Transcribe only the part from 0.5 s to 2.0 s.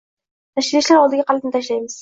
Tashvishlar oldiga qalbni tashlaymiz